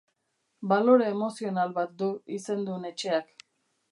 [0.71, 2.09] Balore emozional bat du
[2.39, 3.33] izendun etxeak.